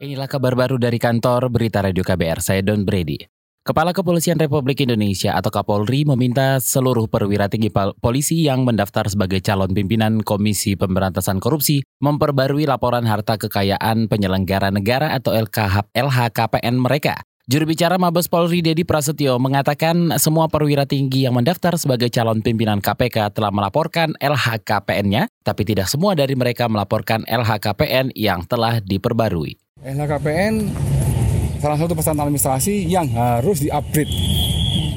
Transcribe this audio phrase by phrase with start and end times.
[0.00, 3.20] Inilah kabar baru dari kantor Berita Radio KBR, saya Don Brady.
[3.60, 7.68] Kepala Kepolisian Republik Indonesia atau Kapolri meminta seluruh perwira tinggi
[8.00, 15.12] polisi yang mendaftar sebagai calon pimpinan Komisi Pemberantasan Korupsi memperbarui laporan harta kekayaan penyelenggara negara
[15.12, 17.20] atau LHKPN mereka.
[17.44, 22.80] Juru bicara Mabes Polri Dedi Prasetyo mengatakan semua perwira tinggi yang mendaftar sebagai calon pimpinan
[22.80, 29.60] KPK telah melaporkan LHKPN-nya, tapi tidak semua dari mereka melaporkan LHKPN yang telah diperbarui.
[29.80, 30.68] LHKPN
[31.56, 34.12] salah satu pesan administrasi yang harus diupgrade.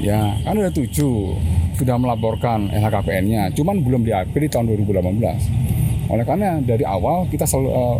[0.03, 1.39] Ya, kan ada tujuh
[1.79, 6.11] sudah melaporkan LHKPN-nya, cuman belum diupgrade di tahun 2018.
[6.11, 7.97] Oleh karena dari awal kita selalu uh,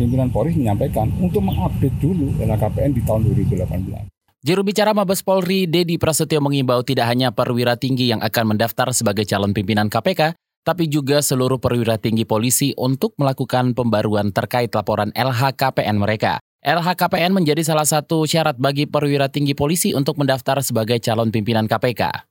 [0.00, 4.08] pimpinan Polri menyampaikan untuk mengupdate dulu LHKPN di tahun 2018.
[4.40, 9.28] Juru bicara Mabes Polri, Dedi Prasetyo mengimbau tidak hanya perwira tinggi yang akan mendaftar sebagai
[9.28, 10.32] calon pimpinan KPK,
[10.66, 16.42] tapi juga seluruh perwira tinggi polisi untuk melakukan pembaruan terkait laporan LHKPN mereka.
[16.66, 22.26] LHKPN menjadi salah satu syarat bagi perwira tinggi polisi untuk mendaftar sebagai calon pimpinan KPK.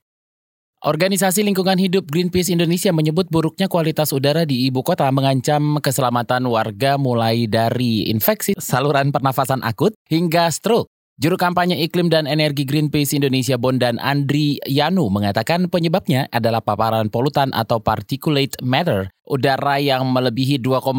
[0.85, 6.99] Organisasi Lingkungan Hidup Greenpeace Indonesia menyebut buruknya kualitas udara di ibu kota mengancam keselamatan warga
[6.99, 10.91] mulai dari infeksi saluran pernafasan akut hingga stroke.
[11.15, 17.55] Juru kampanye iklim dan energi Greenpeace Indonesia Bondan Andri Yanu mengatakan penyebabnya adalah paparan polutan
[17.55, 20.91] atau particulate matter, udara yang melebihi 2,5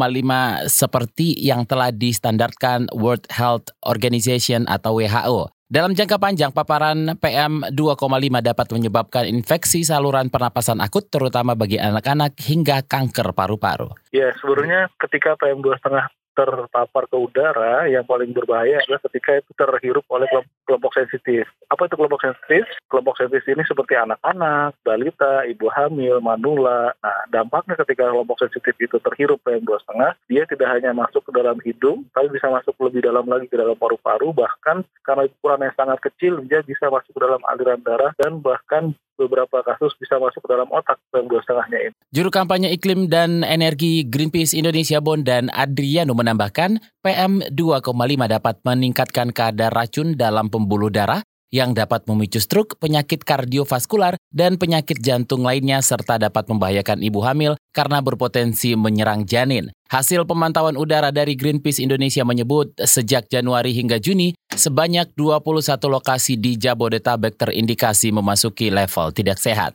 [0.73, 5.53] seperti yang telah distandarkan World Health Organization atau WHO.
[5.69, 8.01] Dalam jangka panjang, paparan PM 2,5
[8.41, 13.93] dapat menyebabkan infeksi saluran pernapasan akut, terutama bagi anak-anak hingga kanker paru-paru.
[14.09, 20.05] Ya, sebenarnya ketika PM 2,5 terpapar ke udara yang paling berbahaya adalah ketika itu terhirup
[20.13, 20.56] oleh kelompok
[20.97, 21.45] sensitif.
[21.69, 22.65] Apa itu kelompok sensitif?
[22.89, 26.91] Kelompok sensitif ini seperti anak-anak, balita, ibu hamil, manula.
[26.99, 32.03] Nah, dampaknya ketika kelompok sensitif itu terhirup PM2,5, dia tidak hanya masuk ke dalam hidung,
[32.11, 36.41] tapi bisa masuk lebih dalam lagi ke dalam paru-paru, bahkan karena ukuran yang sangat kecil,
[36.43, 40.69] dia bisa masuk ke dalam aliran darah dan bahkan beberapa kasus bisa masuk ke dalam
[40.69, 41.95] otak yang dua setengahnya ini.
[42.13, 47.81] Juru kampanye iklim dan energi Greenpeace Indonesia Bond dan Adriano menambahkan PM 2,5
[48.29, 54.99] dapat meningkatkan kadar racun dalam pembuluh darah yang dapat memicu stroke, penyakit kardiovaskular, dan penyakit
[54.99, 59.71] jantung lainnya serta dapat membahayakan ibu hamil karena berpotensi menyerang janin.
[59.87, 66.59] Hasil pemantauan udara dari Greenpeace Indonesia menyebut sejak Januari hingga Juni, sebanyak 21 lokasi di
[66.59, 69.71] Jabodetabek terindikasi memasuki level tidak sehat.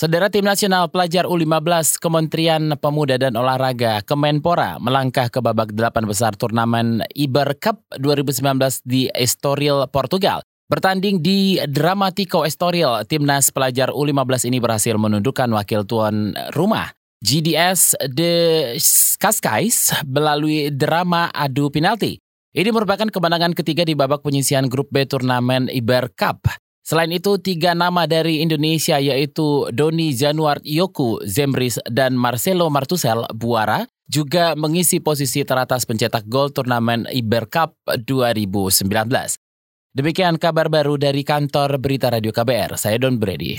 [0.00, 6.32] Saudara Tim Nasional Pelajar U15 Kementerian Pemuda dan Olahraga Kemenpora melangkah ke babak delapan besar
[6.40, 10.40] turnamen Iber Cup 2019 di Estoril, Portugal.
[10.72, 16.88] Bertanding di Dramatico Estoril, timnas pelajar U15 ini berhasil menundukkan wakil tuan rumah
[17.20, 18.32] GDS The
[19.20, 22.16] Cascais melalui drama adu penalti.
[22.56, 26.48] Ini merupakan kemenangan ketiga di babak penyisian grup B turnamen Iber Cup.
[26.90, 33.86] Selain itu, tiga nama dari Indonesia yaitu Doni Januar Yoku, Zemris, dan Marcelo Martusel Buara
[34.10, 38.90] juga mengisi posisi teratas pencetak gol turnamen Iber Cup 2019.
[39.94, 42.74] Demikian kabar baru dari kantor Berita Radio KBR.
[42.74, 43.54] Saya Don Brady.